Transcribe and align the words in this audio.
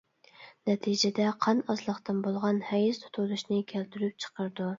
نەتىجىدە 0.69 1.27
قان 1.47 1.61
ئازلىقتىن 1.73 2.25
بولغان 2.29 2.63
ھەيز 2.71 3.01
تۇتۇلۇشنى 3.05 3.61
كەلتۈرۈپ 3.75 4.27
چىقىرىدۇ. 4.27 4.69